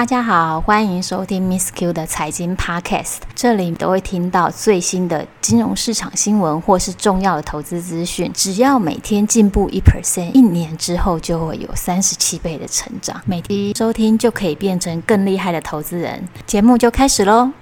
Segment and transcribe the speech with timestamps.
[0.00, 8.32] 大家好，欢迎收听 Miss Q 的财经 Podcast，这里都会听到最新的金融市场新闻或是重要的投资资讯。
[8.32, 13.20] 只要每天进步一 percent，一年之后就会有三十七倍的成长。
[13.26, 16.26] 每天收听就可以变成更厉害的投资人。
[16.46, 17.52] 节目就开始喽。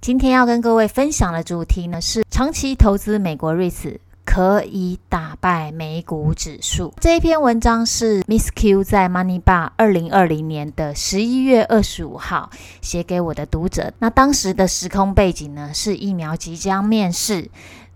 [0.00, 3.98] 今天要跟各位分享的主题呢是长期投资美国 REITs。
[4.26, 6.92] 可以打败美股指数。
[7.00, 12.50] 这一篇文章是 Miss Q 在 Money Bar 二零二零年的十一月二十五号
[12.82, 13.92] 写给我的读者。
[14.00, 17.48] 那当时的时空背景呢，是疫苗即将面世。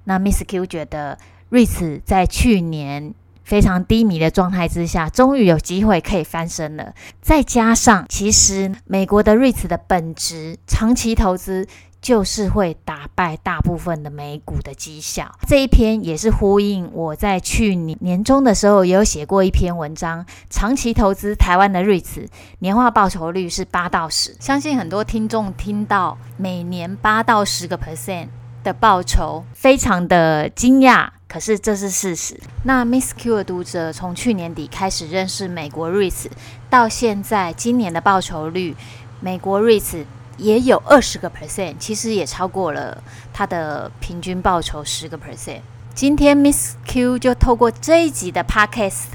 [0.05, 1.19] 那 Miss Q 觉得
[1.51, 6.95] REITs 在去年非常低迷的状态之下，终于有机会可以翻身了。
[7.21, 11.67] 再加上，其实美国的 REITs 的本质，长期投资。
[12.01, 15.31] 就是会打败大部分的美股的绩效。
[15.47, 22.27] 这一篇也是呼应我在去年年中的时候也有写过一篇文章，长期投资台湾的 REITs
[22.61, 24.35] 年化报酬率是八到十。
[24.41, 28.29] 相信很多听众听到每年八到十个 percent
[28.65, 31.09] 的报酬，非常的惊讶。
[31.29, 32.41] 可是这是事实。
[32.65, 36.27] 那 Miss Q 的读者从去年底开始认识美国 REITs，
[36.69, 38.75] 到现在今年的报酬率，
[39.21, 40.05] 美国 REITs。
[40.41, 43.03] 也有二十个 percent，其实也超过了
[43.33, 45.61] 它的平均报酬十个 percent。
[45.95, 49.09] 今天 Miss Q 就透过这一集的 podcast，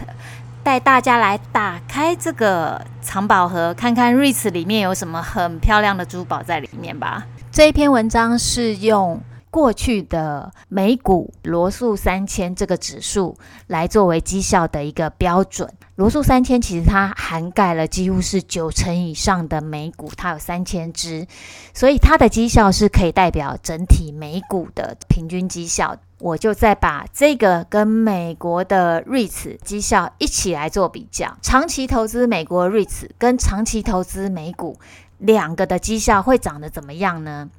[0.63, 7.25] 带大家来打开这个藏宝盒，看看 REITs 里面有什么很漂亮的珠宝在里面吧。
[7.51, 9.19] 这一篇文章是用
[9.55, 15.73] 过去的美股罗素三千这个指数来作为绩效的一个标准。
[15.95, 21.25] 罗素三千其实它涵盖了几乎是九成以上的美股，它有三千只，
[21.73, 25.95] 所以它的绩效是可以代表整体美股的平均绩效。
[26.19, 34.77] 我就再把这个跟美国的 REITs 绩效一起来做比较，长期投资美国 REITs 跟长期投资美股
[35.19, 37.49] 两个的绩效会长得怎么样呢？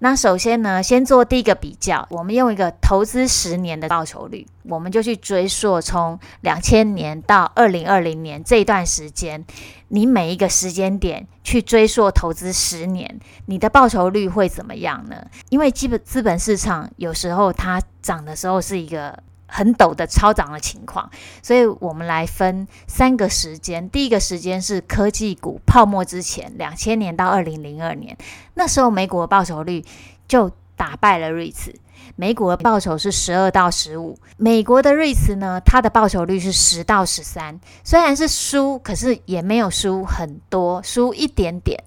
[0.00, 9.44] 那首先呢，先做第一个比较，我们用一个投资十年的报酬率，我们就去追溯从两千年到二零二零年这一段时间，
[9.88, 15.16] 你每一个时间点去追溯投资十年，你的报酬率会怎么样呢？
[15.48, 19.18] 因为基本资本市场有时候它涨的时候是一个。
[19.56, 21.08] 很陡的超涨的情况，
[21.40, 23.88] 所以我们来分三个时间。
[23.88, 28.18] 第一个时间是科技股泡沫之前，两千年到二零零二年，
[28.54, 29.84] 那时候美股的报酬率
[30.26, 31.72] 就打败了瑞慈
[32.16, 41.84] 美股的报酬是十二到十五，美国的瑞慈呢，它的报酬率是十到十三，虽然是输，可是也没有输很多，输一点点。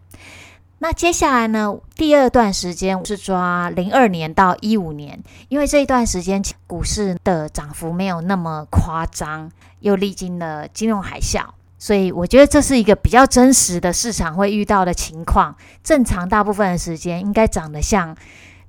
[0.79, 11.43] 那接下来呢，第二段时间是抓零二年到一五年，因为这一段时间股市的涨幅没有那么夸张，又历经了金融海啸，
[11.79, 15.55] 所以我觉得这是一个比较真实的市场会遇到的情况。
[15.83, 18.15] 正常大部分的时间应该长得像。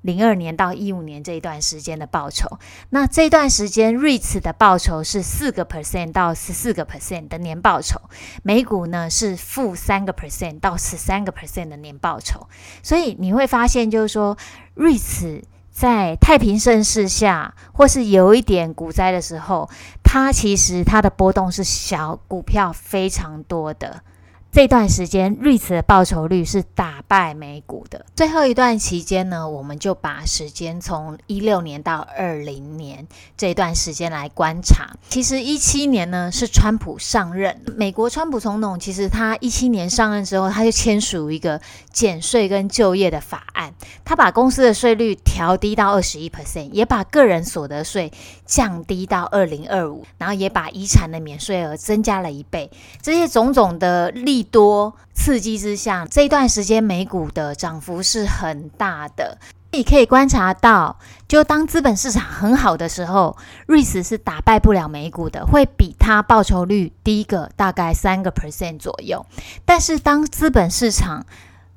[0.09, 2.59] 零二年到一五年这一段时间的报酬，
[2.89, 8.01] 那这段时间 REITs 的报酬是四个 percent 到十四个 percent 的年报酬，
[8.43, 12.49] 美股呢是负三个 percent 到十三个 percent 的年报酬，
[12.83, 14.39] 所以你会发现就是说
[14.77, 19.69] REITs 在太平盛世下，或是有一点股灾的时候，
[20.03, 24.03] 它其实它的波动是小，股票非常多的。
[24.51, 28.05] 这段时间瑞慈的报酬率是打败美股的。
[28.17, 34.91] 最后一段期间呢，我们就把时间从一六年到二零年这段时间来观察。
[35.09, 41.61] 其实一七年呢是川普上任，美国川普总统其实他一七年上任之后，他就签署一个
[41.93, 43.75] 减税跟就业的法案，
[44.09, 48.11] 他把公司的税率调低到二十一 percent，也把个人所得税
[48.47, 52.71] 降低到二零二五，然后也把遗产的免税额增加了一倍。
[53.03, 59.37] 这些种种的利多刺激之下，这段时间美股的涨幅是很大的。
[59.73, 60.99] 你可以观察到，
[61.29, 63.37] 就当资本市场很好的时候
[63.67, 69.27] 瑞士是打败不了美股的，会比它报酬率低个大概三个 percent 左右。
[69.67, 71.27] 但是当资本市场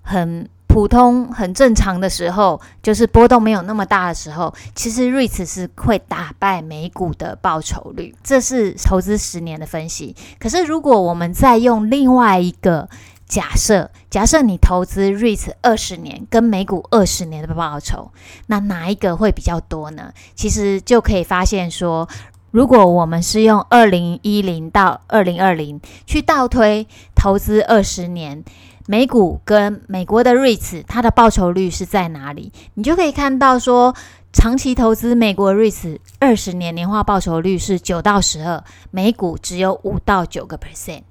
[0.01, 8.15] 很普通很正常的时候，就是波动没有那么大的时候，其实 REITs 是会打败美股的报酬率。
[8.23, 10.15] 这是投资十年的分析。
[10.39, 12.87] 可是如果我们再用另外一个
[13.27, 18.09] 假设，假设你投资 REITs 二十年跟美股二十年的报酬，
[18.47, 20.13] 那哪一个会比较多呢？
[20.35, 22.07] 其实就可以发现说，
[22.51, 28.43] 如果我们是用二零一零到二零二零去倒推投资二十年。
[28.87, 32.51] 美股跟美国的 REITs，它的报酬率是在哪里？
[32.73, 33.95] 你就可以看到说，
[34.33, 41.03] 长期投资美国 REITs 二十年年化报酬率是九到十二，美股只有五到九个 percent。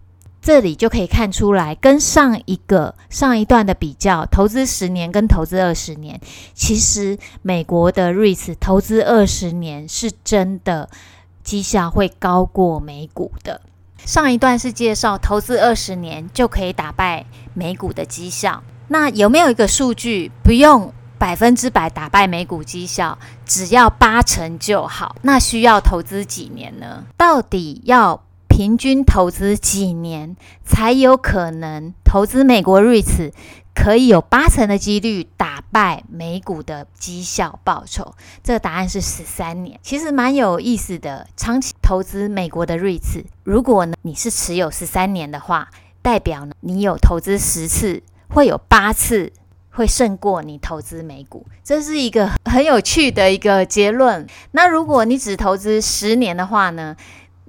[0.43, 6.21] 这里就可以看出来，跟上一个上一段的比较，投资十年跟投资二十年，
[6.53, 10.91] 其实美国的 REITs 投资二十年是真的
[11.43, 13.61] 绩效会高过美股的。
[14.05, 25.17] 上一段是介绍投资二十年就可以打败美股的绩效，那有没有一个数据不用百分之百打败美股绩效，只要八成就好？
[25.23, 27.05] 那需要投资几年呢？
[27.17, 28.23] 到底要？
[28.49, 30.37] 平均投资几年
[30.67, 33.33] 才有可能投资美国 REITs
[33.75, 38.13] 可以有八成的几率打败美股的绩效报酬？
[38.43, 39.79] 这个答案是十三年。
[39.83, 45.71] 其实蛮有意思的，长期投资美国的 REITs，如果呢你是持有十三年的话，
[46.03, 49.33] 代表呢你有投资十次，会有八次
[49.71, 51.47] 会胜过你投资美股。
[51.65, 54.27] 这是一个很有趣的一个结论。
[54.51, 56.97] 那如果你只投资十年的话呢？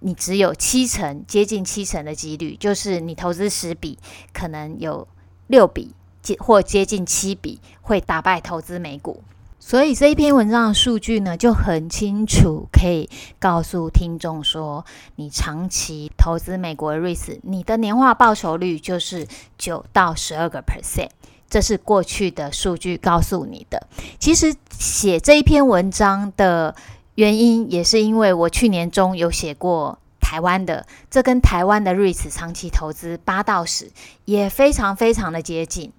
[0.04, 4.00] 你只有七成，接近七成的几率，就是你投资十笔，
[4.34, 5.08] 可能有
[5.46, 5.94] 六笔
[6.40, 9.24] 或接近七笔会打败投资美股。
[9.60, 13.10] 所以这一篇文章的数据呢，就很清楚，可以
[13.40, 14.86] 告诉听众说，
[15.16, 19.28] 你长期投资美国的 REITs，你的年化报酬率就是
[19.58, 21.10] 九到十二个 percent，
[21.50, 23.88] 这是过去的数据告诉你的。
[24.20, 26.76] 其实写这一篇文章的。
[27.16, 33.92] 原因也是因为我去年中有写过台湾的，这跟台湾的 REITs 长期投资八到十
[34.24, 35.92] 也非常非常的接近，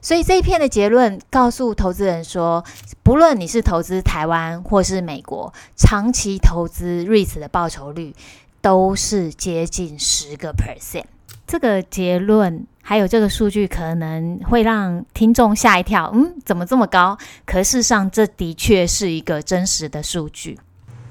[0.00, 2.64] 所以这一篇的结论告诉投资人说，
[3.02, 8.14] 不论你是投资台湾或是美国，长期投资 REITs 的报酬率
[8.60, 11.04] 都是接近十个 percent。
[11.46, 17.18] 这个结论还有这个数据可能会让听众吓一跳，嗯，怎么这么高？
[17.44, 20.58] 可事实上，这的确是一个真实的数据。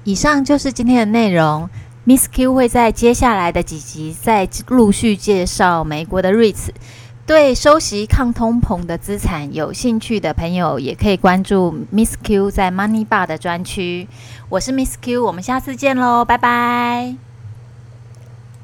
[0.04, 1.68] 以上就是今天的内容
[2.04, 6.70] ，Miss Q 会在接下来的几集再陆续介绍美国的 REITs。
[7.32, 14.06] 对收息抗通膨的资产有兴趣的朋友，也可以关注 Miss Q 在 Money Bar 的专区。
[14.50, 17.31] 我是 Miss Q，我们下次见喽，拜拜。